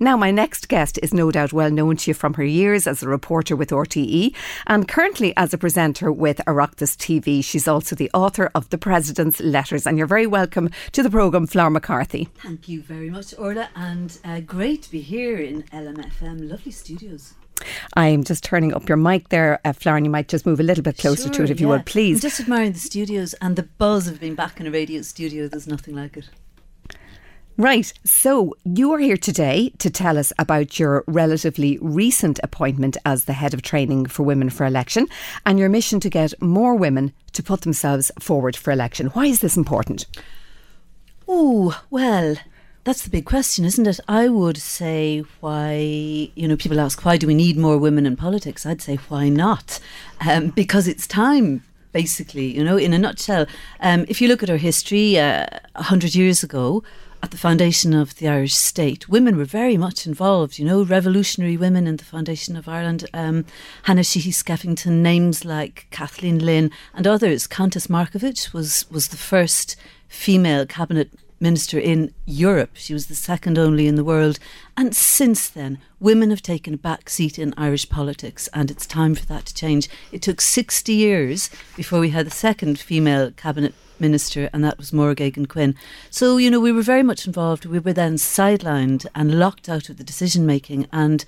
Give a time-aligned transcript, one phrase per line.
[0.00, 3.02] Now, my next guest is no doubt well known to you from her years as
[3.02, 4.34] a reporter with RTE
[4.66, 7.44] and currently as a presenter with Oireachtas TV.
[7.44, 9.86] She's also the author of The President's Letters.
[9.86, 12.28] And you're very welcome to the programme, Flor McCarthy.
[12.42, 16.50] Thank you very much, Orlaith, and uh, great to be here in LMFM.
[16.50, 17.34] Lovely studios.
[17.96, 20.82] I'm just turning up your mic there, uh, Flor, you might just move a little
[20.82, 21.64] bit closer sure, to it if yeah.
[21.64, 22.16] you would, please.
[22.18, 25.46] I'm just admiring the studios and the buzz of being back in a radio studio.
[25.46, 26.28] There's nothing like it.
[27.56, 27.92] Right.
[28.02, 33.32] So you are here today to tell us about your relatively recent appointment as the
[33.32, 35.06] head of training for women for election
[35.46, 39.06] and your mission to get more women to put themselves forward for election.
[39.08, 40.06] Why is this important?
[41.28, 42.34] Oh, well,
[42.82, 44.00] that's the big question, isn't it?
[44.08, 45.76] I would say why,
[46.34, 48.66] you know, people ask, why do we need more women in politics?
[48.66, 49.78] I'd say, why not?
[50.28, 53.46] Um, because it's time basically, you know, in a nutshell.
[53.80, 56.82] Um, if you look at our history, uh, a uh, hundred years ago,
[57.24, 61.56] at the foundation of the Irish state, women were very much involved, you know, revolutionary
[61.56, 63.08] women in the foundation of Ireland.
[63.14, 63.46] Um,
[63.84, 67.46] Hannah Sheehy Skeffington, names like Kathleen Lynn and others.
[67.46, 69.74] Countess Markievicz was, was the first
[70.06, 71.12] female cabinet
[71.44, 72.70] minister in Europe.
[72.74, 74.38] She was the second only in the world.
[74.76, 79.14] And since then, women have taken a back seat in Irish politics, and it's time
[79.14, 79.88] for that to change.
[80.10, 84.90] It took 60 years before we had the second female cabinet minister, and that was
[84.90, 85.74] Máire Geoghegan Quinn.
[86.10, 87.66] So, you know, we were very much involved.
[87.66, 90.88] We were then sidelined and locked out of the decision making.
[90.92, 91.24] And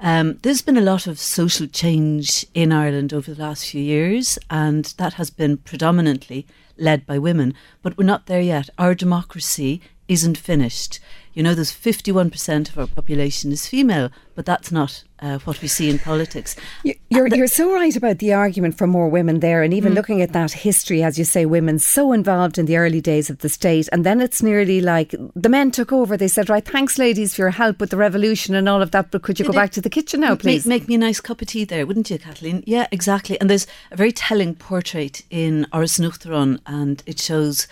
[0.00, 4.38] um, there's been a lot of social change in Ireland over the last few years,
[4.48, 6.46] and that has been predominantly
[6.78, 7.54] led by women.
[7.82, 8.70] But we're not there yet.
[8.78, 11.00] Our democracy isn't finished.
[11.38, 15.68] You know, there's 51% of our population is female, but that's not uh, what we
[15.68, 16.56] see in politics.
[16.82, 19.94] You're, you're so right about the argument for more women there, and even mm.
[19.94, 23.38] looking at that history, as you say, women so involved in the early days of
[23.38, 26.16] the state, and then it's nearly like the men took over.
[26.16, 29.12] They said, "Right, thanks, ladies, for your help with the revolution and all of that,
[29.12, 30.98] but could you Did go back to the kitchen now, please?" Make, make, me a
[30.98, 32.64] nice cup of tea there, wouldn't you, Kathleen?
[32.66, 33.40] Yeah, exactly.
[33.40, 37.68] And there's a very telling portrait in Áras an Uachtaráin, and it shows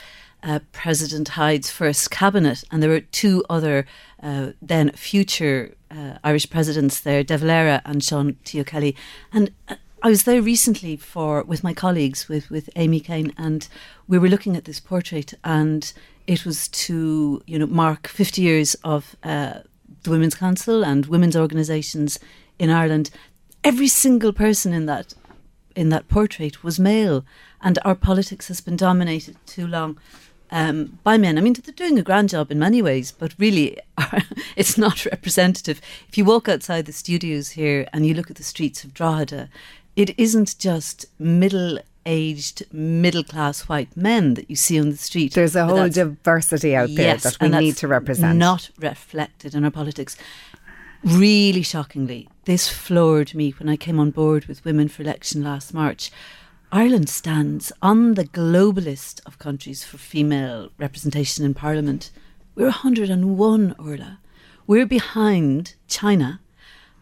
[0.46, 3.84] uh, President Hyde's first cabinet, and there were two other
[4.22, 8.60] uh, then future uh, Irish presidents there, De Valera and Sean T.
[8.60, 8.96] O'Kelly.
[9.32, 13.66] And uh, I was there recently for with my colleagues, with, with Amy Kane, and
[14.06, 15.92] we were looking at this portrait, and
[16.28, 19.60] it was to you know mark 50 years of uh,
[20.04, 22.20] the Women's Council and women's organisations
[22.56, 23.10] in Ireland.
[23.64, 25.12] Every single person in that
[25.74, 27.24] in that portrait was male,
[27.60, 29.98] and our politics has been dominated too long
[30.50, 31.38] um, by men.
[31.38, 33.78] I mean, they're doing a grand job in many ways, but really,
[34.56, 35.80] it's not representative.
[36.08, 39.48] If you walk outside the studios here and you look at the streets of Drogheda,
[39.96, 45.34] it isn't just middle aged, middle class white men that you see on the street.
[45.34, 48.38] There's a whole diversity out there yes, that we need to represent.
[48.38, 50.16] Not reflected in our politics.
[51.02, 55.74] Really shockingly, this floored me when I came on board with Women for Election last
[55.74, 56.10] March.
[56.72, 62.10] Ireland stands on the global list of countries for female representation in Parliament.
[62.56, 64.18] We're 101, Orlaith.
[64.66, 66.40] We're behind China.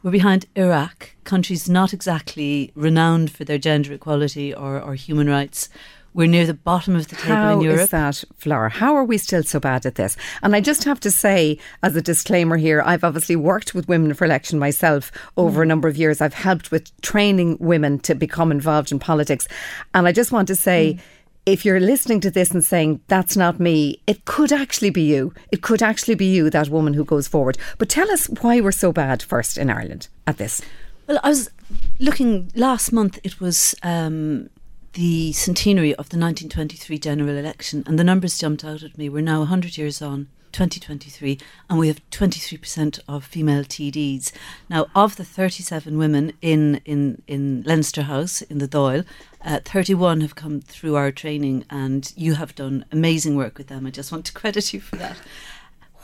[0.02, 5.70] We're behind Iraq, countries not exactly renowned for their gender equality or, or human rights.
[6.14, 7.90] We're near the bottom of the table How in Europe.
[7.90, 8.68] How is that, Flor?
[8.68, 10.16] How are we still so bad at this?
[10.42, 14.14] And I just have to say, as a disclaimer here, I've obviously worked with Women
[14.14, 15.62] for Election myself over mm.
[15.64, 16.20] a number of years.
[16.20, 19.48] I've helped with training women to become involved in politics.
[19.92, 21.00] And I just want to say, mm
[21.46, 25.34] if you're listening to this and saying, that's not me, it could actually be you.
[25.52, 27.58] It could actually be you, that woman who goes forward.
[27.76, 30.62] But tell us why we're so bad first in Ireland at this.
[31.06, 31.50] Well, I was
[31.98, 34.48] looking last month, it was um,
[34.94, 39.08] the centenary of the 1923 general election, and the numbers jumped out at me.
[39.08, 41.38] We're now 100 years on, 2023,
[41.68, 44.32] and we have 23% of female TDs.
[44.70, 49.04] Now, of the 37 women in, in, in Leinster House, in the Dáil,
[49.44, 53.86] uh, 31 have come through our training, and you have done amazing work with them.
[53.86, 55.16] I just want to credit you for that.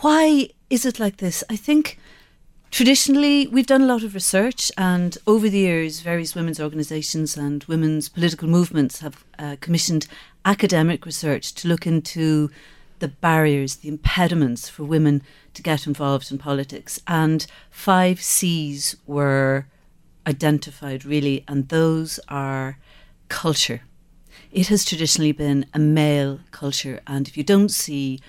[0.00, 1.44] why is it like this?
[1.48, 1.98] I think
[2.70, 7.64] traditionally we've done a lot of research, and over the years, various women's organisations and
[7.64, 10.06] women's political movements have uh, commissioned
[10.44, 12.50] academic research to look into
[13.00, 15.22] the barriers, the impediments for women
[15.54, 17.00] to get involved in politics.
[17.06, 19.66] And five C's were
[20.26, 22.78] identified really, and those are
[23.28, 23.82] culture.
[24.52, 28.20] It has traditionally been a male culture, and if you don't see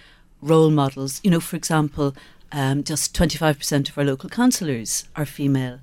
[0.41, 2.15] role models, you know, for example,
[2.51, 5.79] um, just 25% of our local councillors are female.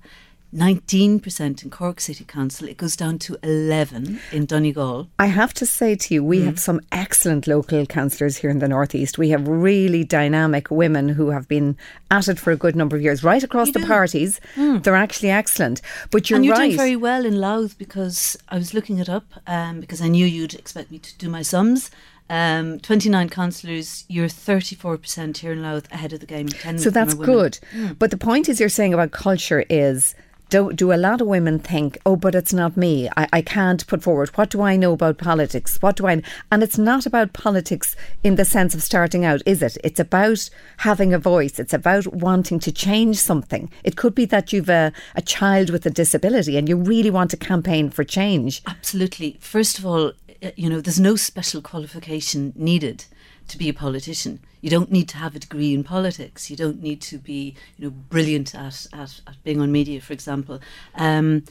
[0.54, 2.68] 19% in Cork City Council.
[2.68, 5.08] It goes down to 11 in Donegal.
[5.18, 6.46] I have to say to you, we mm.
[6.46, 9.18] have some excellent local councillors here in the Northeast.
[9.18, 11.76] We have really dynamic women who have been
[12.10, 13.86] at it for a good number of years, right across you the do.
[13.86, 14.40] parties.
[14.56, 14.82] Mm.
[14.82, 15.82] They're actually excellent.
[16.10, 16.68] But you're, and you're right.
[16.68, 20.24] doing very well in Louth because I was looking it up um, because I knew
[20.24, 21.90] you'd expect me to do my sums.
[22.30, 26.48] Um, 29 councillors, you're 34% here in Louth ahead of the game.
[26.78, 27.58] so that's good.
[27.72, 27.98] Mm.
[27.98, 30.14] But the point is, you're saying about culture is
[30.50, 33.08] do, do a lot of women think, oh, but it's not me.
[33.16, 34.30] I, I can't put forward.
[34.30, 35.76] What do I know about politics?
[35.80, 36.22] What do I.
[36.50, 39.76] And it's not about politics in the sense of starting out, is it?
[39.84, 40.48] It's about
[40.78, 41.58] having a voice.
[41.58, 43.70] It's about wanting to change something.
[43.84, 47.30] It could be that you've a, a child with a disability and you really want
[47.32, 48.62] to campaign for change.
[48.66, 49.36] Absolutely.
[49.40, 50.12] First of all,
[50.56, 53.04] you know, there's no special qualification needed
[53.48, 54.40] to be a politician.
[54.60, 56.50] You don't need to have a degree in politics.
[56.50, 60.12] You don't need to be, you know, brilliant at, at, at being on media, for
[60.12, 60.60] example.
[60.94, 61.44] Um,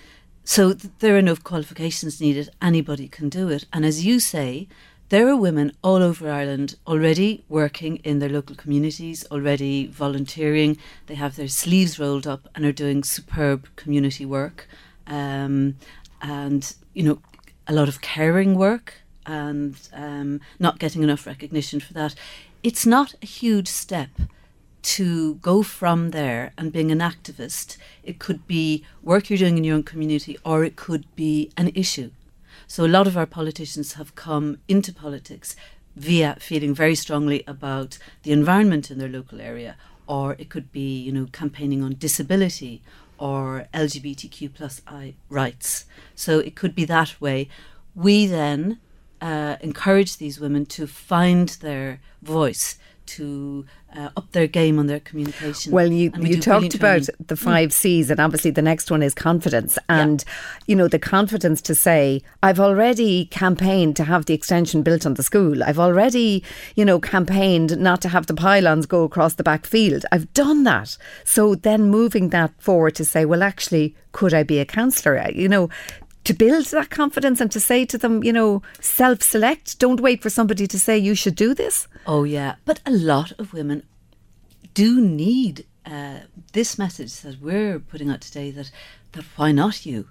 [0.43, 2.49] so th- there are no qualifications needed.
[2.61, 3.65] Anybody can do it.
[3.73, 4.67] And as you say,
[5.09, 10.77] there are women all over Ireland already working in their local communities, already volunteering.
[11.07, 14.67] They have their sleeves rolled up and are doing superb community work.
[15.07, 15.77] Um,
[16.21, 17.19] and, you know,
[17.67, 22.15] a lot of caring work and um, not getting enough recognition for that.
[22.63, 24.09] It's not a huge step
[24.81, 27.77] to go from there and being an activist.
[28.03, 31.71] It could be work you're doing in your own community, or it could be an
[31.75, 32.11] issue.
[32.67, 35.55] So a lot of our politicians have come into politics
[35.95, 39.75] via feeling very strongly about the environment in their local area,
[40.07, 42.81] or it could be, you know, campaigning on disability
[43.17, 45.85] or LGBTQ plus I rights.
[46.15, 47.49] So it could be that way.
[47.95, 48.79] We then
[49.21, 53.65] uh, encourage these women to find their voice, to
[53.95, 55.71] uh, up their game on their communication.
[55.71, 57.25] Well, you we you talked about training.
[57.27, 57.39] the mm.
[57.39, 59.77] five C's, and obviously the next one is confidence.
[59.89, 60.33] And yeah.
[60.67, 65.15] you know the confidence to say, I've already campaigned to have the extension built on
[65.15, 65.63] the school.
[65.63, 66.43] I've already,
[66.75, 70.05] you know, campaigned not to have the pylons go across the back field.
[70.11, 70.97] I've done that.
[71.23, 75.29] So then moving that forward to say, well, actually, could I be a councillor?
[75.31, 75.69] You know,
[76.27, 79.79] to build that confidence and to say to them, you know, self select.
[79.79, 81.87] Don't wait for somebody to say you should do this.
[82.05, 82.55] Oh, yeah.
[82.65, 83.83] But a lot of women
[84.73, 86.19] do need uh,
[86.51, 88.71] this message that we're putting out today that,
[89.13, 90.09] that why not you?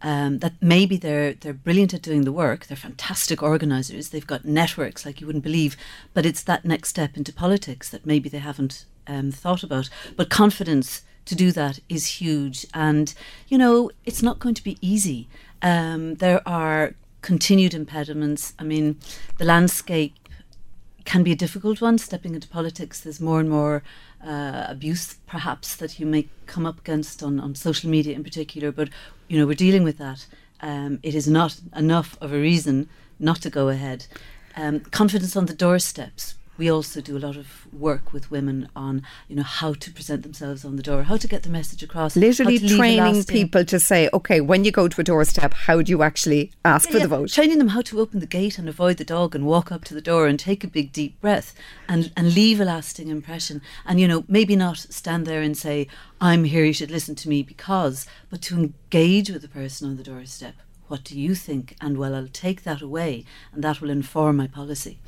[0.00, 2.66] Um, that maybe they're they're brilliant at doing the work.
[2.66, 4.10] They're fantastic organisers.
[4.10, 5.76] They've got networks like you wouldn't believe.
[6.14, 9.90] But it's that next step into politics that maybe they haven't um, thought about.
[10.14, 13.14] But confidence to do that is huge, and
[13.48, 15.28] you know it's not going to be easy.
[15.62, 18.54] Um, there are continued impediments.
[18.58, 18.98] I mean,
[19.38, 20.14] the landscape
[21.04, 21.98] can be a difficult one.
[21.98, 23.82] Stepping into politics, there's more and more
[24.24, 28.72] uh, abuse, perhaps, that you may come up against on, on social media in particular.
[28.72, 28.88] But
[29.28, 30.26] you know, we're dealing with that.
[30.60, 34.06] Um, it is not enough of a reason not to go ahead.
[34.56, 39.02] Um, confidence on the doorsteps we also do a lot of work with women on
[39.28, 42.16] you know how to present themselves on the door how to get the message across
[42.16, 46.02] literally training people to say okay when you go to a doorstep how do you
[46.02, 47.02] actually ask yeah, for yeah.
[47.04, 47.30] the vote?
[47.30, 49.94] Training them how to open the gate and avoid the dog and walk up to
[49.94, 51.54] the door and take a big deep breath
[51.88, 53.62] and and leave a lasting impression.
[53.86, 55.88] And you know maybe not stand there and say
[56.20, 59.96] i'm here you should listen to me because but to engage with the person on
[59.96, 60.54] the doorstep
[60.88, 61.76] what do you think?
[61.80, 64.98] And well, I'll take that away and that will inform my policy.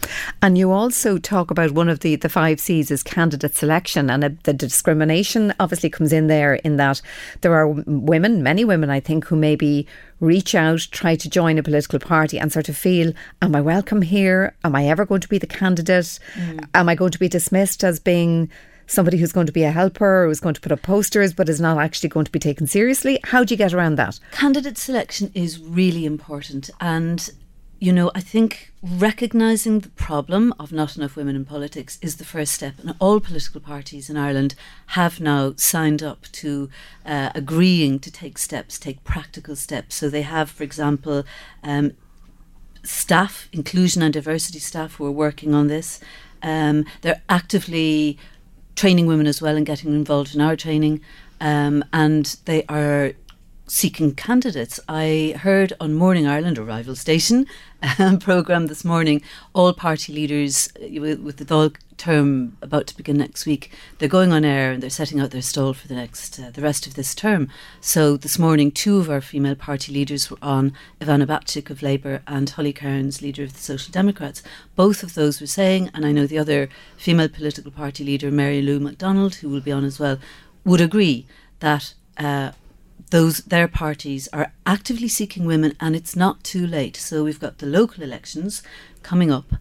[0.43, 4.11] And you also talk about one of the, the five C's is candidate selection.
[4.11, 7.03] And uh, the discrimination obviously comes in there in that
[7.41, 9.87] there are women, many women, I think, who maybe
[10.21, 14.03] reach out, try to join a political party and sort of feel, am I welcome
[14.03, 14.55] here?
[14.65, 16.19] Am I ever going to be the candidate?
[16.35, 16.69] Mm.
[16.75, 18.51] Am I going to be dismissed as being
[18.91, 21.61] somebody who's going to be a helper who's going to put up posters but is
[21.61, 23.21] not actually going to be taken seriously?
[23.25, 24.19] How do you get around that?
[24.33, 26.71] Candidate selection is really important.
[26.81, 27.31] And,
[27.79, 32.25] you know, I think recognising the problem of not enough women in politics is the
[32.25, 32.75] first step.
[32.81, 34.55] And all political parties in Ireland
[34.89, 36.69] have now signed up to
[37.07, 39.95] uh, agreeing to take steps, take practical steps.
[39.95, 41.25] So they have, for example,
[41.63, 41.93] um,
[42.83, 46.01] staff, inclusion and diversity staff who are working on this.
[46.43, 48.19] Um, they're actively
[48.77, 51.01] training women as well and getting involved in our training.
[51.41, 53.13] Um, and they are
[53.71, 54.81] seeking candidates.
[54.89, 57.47] I heard on Morning Ireland, a rival station
[58.01, 59.23] um, program this morning,
[59.55, 63.71] all party leaders uh, with, with the Dáil term about to begin next week.
[63.99, 66.63] They're going on air and they're setting out their stall for the next uh, the
[66.63, 67.49] rest of this term.
[67.81, 72.23] So this morning, two of our female party leaders were on: Ivana Bacik of Labour
[72.27, 74.43] and Holly Cairns, leader of the Social Democrats.
[74.75, 78.63] Both of those were saying, and I know the other female political party leader, Mary
[78.63, 80.19] Lou McDonald, who will be on as well,
[80.65, 81.27] would agree
[81.61, 81.95] that.
[82.19, 82.51] Uh,
[83.11, 87.59] those their parties are actively seeking women and it's not too late so we've got
[87.59, 88.63] the local elections
[89.03, 89.55] coming up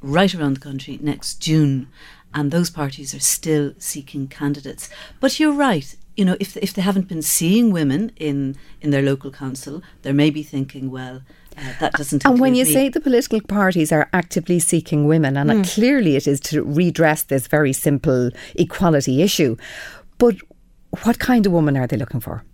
[0.00, 1.88] right around the country next June
[2.32, 6.82] and those parties are still seeking candidates but you're right you know if if they
[6.82, 11.22] haven't been seeing women in in their local council they may be thinking well
[11.56, 12.72] uh, that doesn't and when you me.
[12.72, 15.74] say the political parties are actively seeking women and mm.
[15.74, 19.56] clearly it is to redress this very simple equality issue
[20.18, 20.36] but
[21.02, 22.44] what kind of woman are they looking for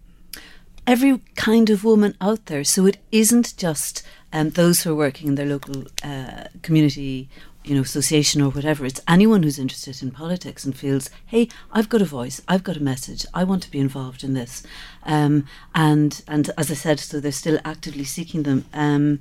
[0.87, 2.65] every kind of woman out there.
[2.65, 7.29] So it isn't just um, those who are working in their local uh, community
[7.65, 8.87] you know, association or whatever.
[8.87, 12.77] It's anyone who's interested in politics and feels, hey, I've got a voice, I've got
[12.77, 14.63] a message, I want to be involved in this.
[15.05, 18.65] Um, and and as I said, so they're still actively seeking them.
[18.73, 19.21] Um,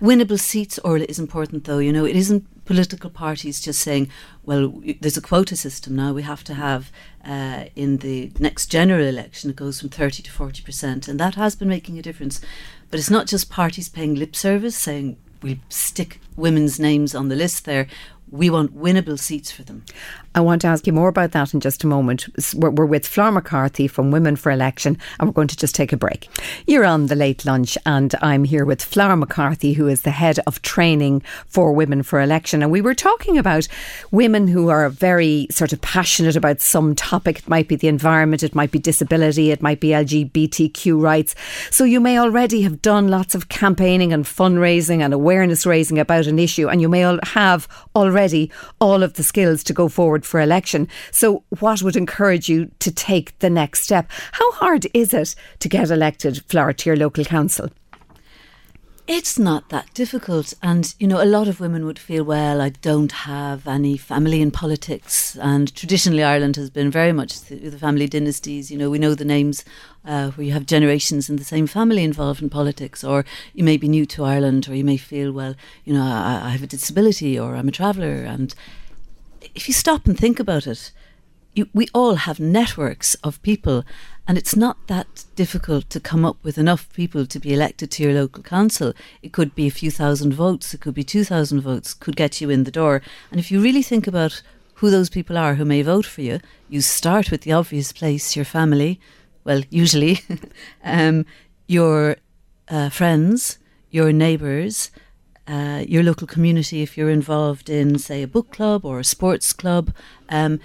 [0.00, 1.78] winnable seats, Orlaith, is important though.
[1.78, 4.10] You know, it isn't political parties just saying,
[4.44, 6.12] well, there's a quota system now.
[6.12, 6.92] We have to have
[7.26, 11.08] uh, in the next general election, it goes from 30 to 40%.
[11.08, 12.40] And that has been making a difference.
[12.90, 17.36] But it's not just parties paying lip service, saying we stick women's names on the
[17.36, 17.88] list there
[18.36, 19.84] we want winnable seats for them.
[20.34, 22.26] I want to ask you more about that in just a moment.
[22.54, 25.94] We're, we're, with Flor McCarthy from Women for Election, and we're going to just take
[25.94, 26.28] a break.
[26.66, 30.38] You're on the late lunch, and I'm here with Flor McCarthy, who is the head
[30.46, 32.62] of training for Women for Election.
[32.62, 33.66] And we were talking about
[34.10, 37.38] women who are very sort of passionate about some topic.
[37.38, 41.34] It might be the environment, it might be disability, it might be LGBTQ rights.
[41.70, 46.26] So you may already have done lots of campaigning and fundraising and awareness raising about
[46.26, 48.25] an issue, and you may have already
[48.80, 50.88] all of the skills to go forward for election.
[51.10, 54.10] So, what would encourage you to take the next step?
[54.32, 57.70] How hard is it to get elected, Flor, to your local council?
[59.08, 60.52] It's not that difficult.
[60.64, 64.42] And, you know, a lot of women would feel, well, I don't have any family
[64.42, 65.36] in politics.
[65.40, 68.68] And traditionally, Ireland has been very much through the, family dynasties.
[68.68, 69.64] You know, we know the names
[70.04, 73.04] uh, where you have generations in the same family involved in politics.
[73.04, 76.40] Or you may be new to Ireland, or you may feel, well, you know, I,
[76.46, 78.24] I have a disability, or I'm a traveller.
[78.24, 78.56] And
[79.54, 80.90] if you stop and think about it,
[81.54, 83.84] you, we all have networks of people,
[84.28, 88.02] and it's not that difficult to come up with enough people to be elected to
[88.02, 88.92] your local council.
[89.22, 92.50] It could be a few thousand votes, it could be 2,000 votes, could get you
[92.50, 93.02] in the door.
[93.30, 94.42] And if you really think about
[94.74, 98.34] who those people are who may vote for you, you start with the obvious place
[98.34, 99.00] your family,
[99.44, 100.20] well, usually,
[100.84, 101.24] um,
[101.68, 102.16] your
[102.68, 103.58] uh, friends,
[103.90, 104.90] your neighbours.
[105.48, 109.52] Uh, your local community, if you're involved in, say, a book club or a sports
[109.52, 109.94] club,
[110.28, 110.58] um,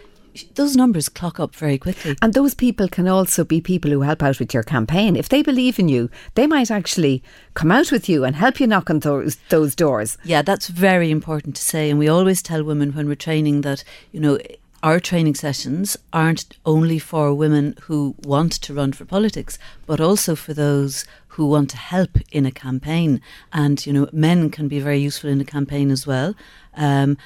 [0.55, 2.15] those numbers clock up very quickly.
[2.21, 5.15] And those people can also be people who help out with your campaign.
[5.15, 7.23] If they believe in you, they might actually
[7.53, 10.17] come out with you and help you knock on those those doors.
[10.23, 11.89] Yeah, that's very important to say.
[11.89, 14.39] And we always tell women when we're training that, you know,
[14.83, 20.35] our training sessions aren't only for women who want to run for politics, but also
[20.35, 23.21] for those who want to help in a campaign.
[23.53, 26.35] And, you know, men can be very useful in a campaign as well.
[26.75, 27.17] Um,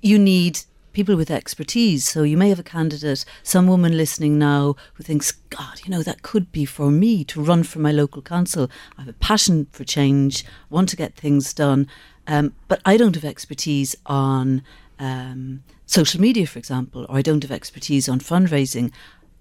[0.00, 0.60] you need
[0.92, 2.08] people with expertise.
[2.08, 6.02] So you may have a candidate, some woman listening now who thinks, God, you know,
[6.02, 8.70] that could be for me to run for my local council.
[8.96, 11.88] I have a passion for change, want to get things done,
[12.26, 14.62] um, but I don't have expertise on
[14.98, 18.92] um, social media, for example, or I don't have expertise on fundraising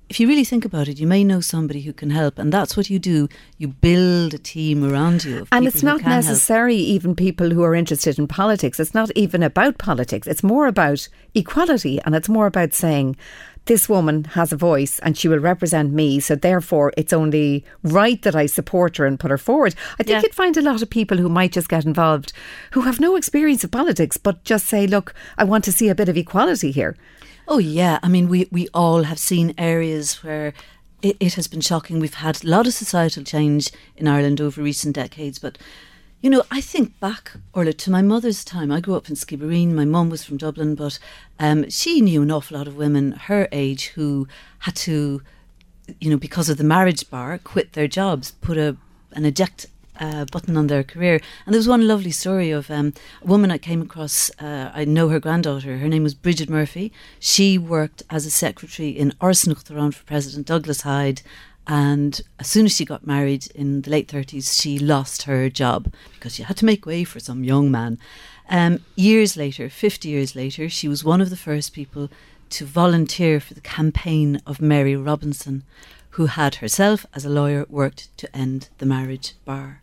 [0.10, 2.78] if you really think about it, you may know somebody who can help, and that's
[2.78, 3.28] what you do.
[3.58, 5.46] You build a team around you.
[5.52, 6.88] and it's not necessary help.
[6.88, 8.80] even people who are interested in politics.
[8.80, 10.28] It's not even about politics.
[10.28, 13.18] It's more about equality, and it's more about saying,
[13.68, 18.22] this woman has a voice and she will represent me, so therefore it's only right
[18.22, 19.76] that I support her and put her forward.
[20.00, 20.22] I think yeah.
[20.22, 22.32] you'd find a lot of people who might just get involved
[22.72, 25.96] who have no experience of politics but just say, look, I want to see a
[25.96, 26.96] bit of equality here.
[27.48, 28.00] Oh, yeah.
[28.04, 30.54] I mean, we, we all have seen areas where
[31.02, 32.00] it, it has been shocking.
[32.00, 35.58] We've had a lot of societal change in Ireland over recent decades, but
[36.20, 38.72] you know, I think back, Orlaith, to my mother's time.
[38.72, 39.74] I grew up in Skibbereen.
[39.74, 40.98] My mum was from Dublin, but
[41.40, 44.28] um, she knew an awful lot of women her age who
[44.60, 45.22] had to,
[46.02, 48.76] you know, because of the marriage bar, quit their jobs, put a
[49.14, 49.68] an eject
[50.00, 51.20] uh, button on their career.
[51.46, 54.30] And there was one lovely story of um, a woman I came across.
[54.40, 55.78] Uh, I know her granddaughter.
[55.78, 56.92] Her name was Bridget Murphy.
[57.20, 61.22] She worked as a secretary in Áras an Uachtaráin for President Douglas Hyde.
[61.68, 65.92] And as soon as she got married in the late 30s, she lost her job
[66.14, 68.00] because she had to make way for some young man.
[68.50, 72.10] Um, years later, 50 years later, she was one of the first people
[72.52, 75.64] to volunteer for the campaign of Mary Robinson,
[76.12, 79.82] who had herself, as a lawyer, worked to end the marriage bar.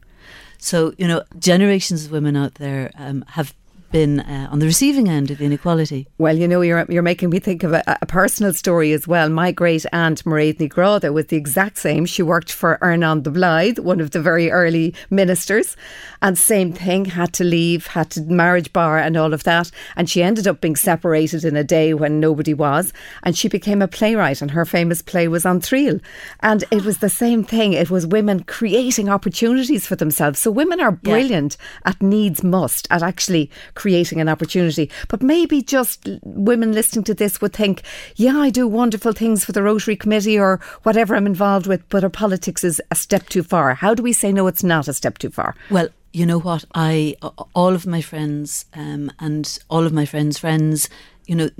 [0.64, 3.54] So, you know, generations of women out there um, have
[3.94, 6.08] been uh, on the receiving end of inequality.
[6.18, 9.28] Well, you know, you're you're making me think of a, a personal story as well.
[9.28, 12.04] My great aunt Mairead Grada was the exact same.
[12.04, 15.76] She worked for Earnán de Blaghd, one of the very early ministers,
[16.20, 20.10] and same thing, had to leave, had to marriage bar and all of that, and
[20.10, 23.86] she ended up being separated in a day when nobody was, and she became a
[23.86, 26.00] playwright, and her famous play was An Triail,
[26.40, 27.72] and it was the same thing.
[27.74, 30.40] It was women creating opportunities for themselves.
[30.40, 31.92] So women are brilliant yeah.
[31.92, 33.52] at needs must at actually
[33.84, 34.90] creating an opportunity.
[35.08, 37.82] But maybe just women listening to this would think,
[38.16, 42.02] yeah, I do wonderful things for the Rotary Committee or whatever I'm involved with, but
[42.02, 43.74] our politics is a step too far.
[43.74, 45.54] How do we say, no, it's not a step too far?
[45.70, 46.64] Well, you know what?
[46.74, 47.16] I,
[47.54, 50.88] all of my friends um, and all of my friends' friends,
[51.26, 51.50] you know,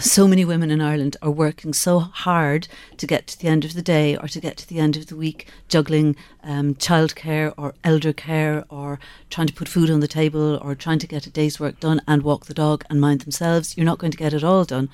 [0.00, 3.74] so many women in Ireland are working so hard to get to the end of
[3.74, 7.74] the day or to get to the end of the week, juggling um, childcare or
[7.84, 11.30] elder care or trying to put food on the table or trying to get a
[11.30, 13.76] day's work done and walk the dog and mind themselves.
[13.76, 14.88] You're not going to get it all done.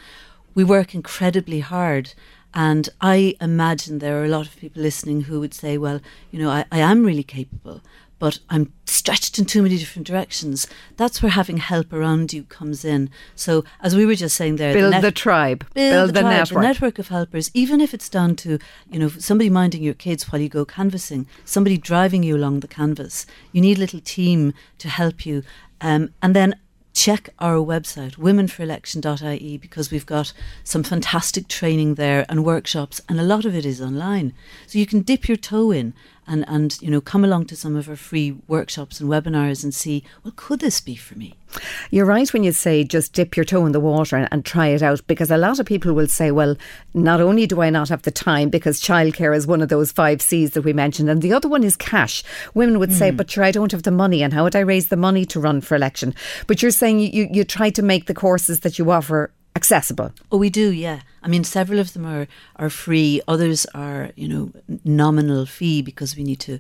[0.55, 2.15] We work incredibly hard.
[2.55, 6.01] And I imagine there are a lot of people listening who would say, well,
[6.31, 7.83] you know, I, I am really capable,
[8.19, 10.67] but I'm stretched in too many different directions.
[10.97, 13.11] That's where having help around you comes in.
[13.35, 16.13] So, as we were just saying there, build the, net- the tribe, build, build the,
[16.13, 17.51] the tribe, network, the network of helpers.
[17.55, 18.59] Even if it's down to
[18.91, 22.69] you know somebody minding your kids while you go canvassing, somebody driving you along the
[22.69, 23.27] canvas.
[23.53, 25.43] You need a little team to help you,
[25.81, 26.55] um, and then
[26.99, 30.33] check our website, womenforelection.ie, because we've got
[30.65, 34.33] some fantastic training there and workshops, and a lot of it is online.
[34.67, 35.95] So you can dip your toe in
[36.29, 39.75] and, and you know come along to some of our free workshops and webinars and
[39.75, 41.35] see, well, could this be for me?
[41.91, 44.69] You're right when you say just dip your toe in the water and, and, try
[44.69, 46.57] it out because a lot of people will say, well,
[46.95, 50.21] not only do I not have the time because childcare is one of those five
[50.21, 52.23] C's that we mentioned, and the other one is cash.
[52.55, 52.99] Women would mm.
[52.99, 55.25] say, but sure, I don't have the money, and how would I raise the money
[55.27, 56.15] to run for election?
[56.47, 60.11] But you're saying you, you, you try to make the courses that you offer accessible.
[60.31, 61.01] Oh, we do, yeah.
[61.25, 63.21] I mean, several of them are, are free.
[63.27, 64.45] Others are, you know,
[64.85, 66.55] nominal fee because we need to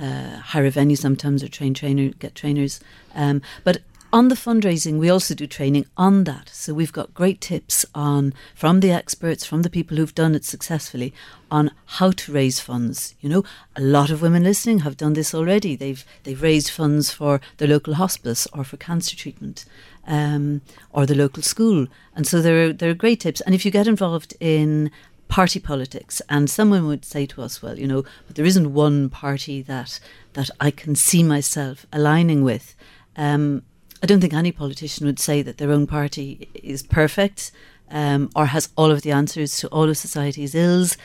[0.00, 2.80] uh, hire a venue sometimes or train trainer, get trainers.
[3.14, 3.76] Um, but
[4.10, 6.48] on the fundraising, we also do training on that.
[6.48, 10.46] So we've got great tips on from the experts, from the people who've done it
[10.46, 11.12] successfully,
[11.50, 13.14] on how to raise funds.
[13.20, 13.44] You know,
[13.76, 15.76] a lot of women listening have done this already.
[15.76, 19.66] They've they've raised funds for their local hospice or for cancer treatment,
[20.08, 23.40] um, or the local school, and so there are there are great tips.
[23.42, 24.90] And if you get involved in
[25.28, 26.20] party politics.
[26.28, 30.00] And someone would say to us, well, you know, but there isn't one party that
[30.32, 32.74] that I can see myself aligning with.
[33.16, 33.62] Um,
[34.02, 37.50] I don't think any politician would say that their own party is perfect
[37.90, 40.96] um, or has all of the answers to all of society's ills.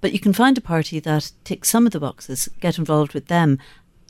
[0.00, 3.28] But you can find a party that ticks some of the boxes, get involved with
[3.28, 3.58] them,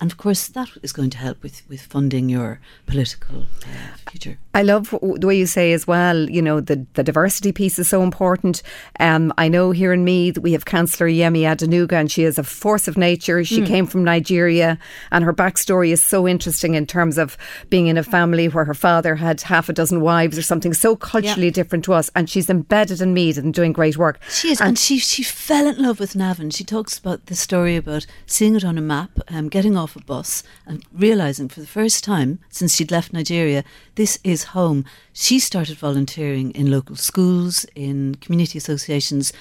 [0.00, 4.38] and of course, that is going to help with, with funding your political uh, future.
[4.52, 7.88] I love the way you say as well, you know, the, the diversity piece is
[7.88, 8.62] so important.
[8.98, 12.44] Um, I know here in Meath we have Councillor Yemi Adenuga, and she is a
[12.44, 13.44] force of nature.
[13.44, 13.66] She mm.
[13.66, 14.78] came from Nigeria,
[15.12, 17.38] and her backstory is so interesting in terms of
[17.70, 20.96] being in a family where her father had half a dozen wives or something so
[20.96, 21.52] culturally yeah.
[21.52, 22.10] different to us.
[22.16, 24.20] And she's embedded in Meath and doing great work.
[24.28, 26.50] She is, and, and, she, she fell in love with Navan.
[26.50, 30.00] She talks about the story about seeing it on a map, um, getting off a
[30.00, 33.62] bus and realizing for the first time since she'd left Nigeria,
[33.94, 34.84] this is home.
[35.12, 39.32] She started volunteering in local schools, in community associations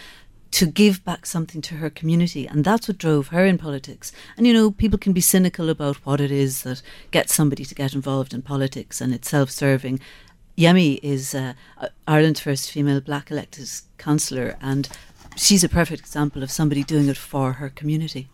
[0.52, 2.46] to give back something to her community.
[2.46, 4.12] And that's what drove her in politics.
[4.38, 7.74] And you know, people can be cynical about what it is that gets somebody to
[7.74, 10.00] get involved in politics and it's self serving.
[10.56, 11.54] Yemi is uh,
[12.08, 14.88] Ireland's first female black elected councillor, and
[15.36, 18.30] she's a perfect example of somebody doing it for her community.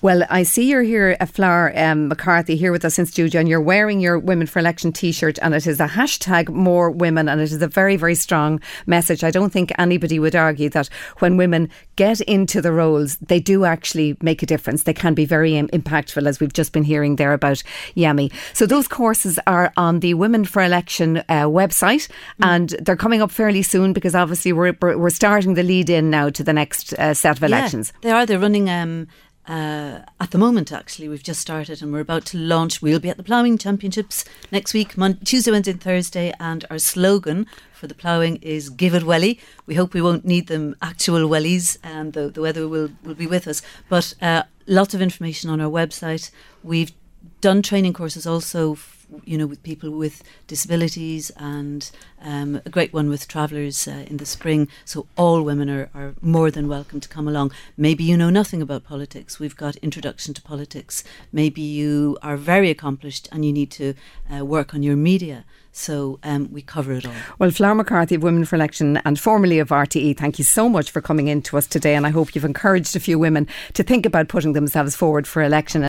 [0.00, 3.48] Well, I see you're here, uh, Flor um, McCarthy, here with us in studio, and
[3.48, 7.28] you're wearing your Women for Election t shirt, and it is a hashtag more women,
[7.28, 9.22] and it is a very, very strong message.
[9.22, 10.88] I don't think anybody would argue that
[11.18, 14.82] when women get into the roles, they do actually make a difference.
[14.82, 17.62] They can be very um, impactful, as we've just been hearing there about
[17.96, 18.32] Yemi.
[18.54, 22.46] So, those courses are on the Women for Election uh, website, mm.
[22.46, 26.28] and they're coming up fairly soon because obviously we're, we're starting the lead in now
[26.30, 27.92] to the next uh, set of elections.
[27.96, 28.26] Yeah, they are.
[28.26, 28.68] They're running.
[28.68, 29.06] Um,
[29.46, 32.80] uh, at the moment, actually, we've just started and we're about to launch.
[32.80, 36.32] We'll be at the Ploughing Championships next week, Mon- Tuesday, Wednesday, and Thursday.
[36.38, 40.46] And our slogan for the ploughing is "Give it welly." We hope we won't need
[40.46, 43.62] them actual wellies, and the, the weather will will be with us.
[43.88, 46.30] But uh, lots of information on our website.
[46.62, 46.92] We've
[47.40, 48.76] done training courses also
[49.24, 51.90] you know, with people with disabilities and
[52.22, 54.68] um, a great one with travellers uh, in the spring.
[54.84, 57.52] So all women are, are more than welcome to come along.
[57.76, 59.38] Maybe you know nothing about politics.
[59.38, 61.04] We've got Introduction to Politics.
[61.32, 63.94] Maybe you are very accomplished and you need to
[64.34, 65.44] uh, work on your media.
[65.72, 67.14] So um, we cover it all.
[67.38, 70.90] Well, Flor McCarthy of Women for Election and formerly of RTE, thank you so much
[70.90, 71.94] for coming in to us today.
[71.94, 75.42] And I hope you've encouraged a few women to think about putting themselves forward for
[75.42, 75.88] election.